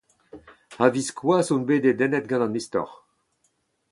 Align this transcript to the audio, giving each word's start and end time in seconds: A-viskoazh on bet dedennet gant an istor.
A-viskoazh 0.83 1.53
on 1.53 1.63
bet 1.67 1.81
dedennet 1.83 2.25
gant 2.29 2.45
an 2.45 2.59
istor. 2.59 2.89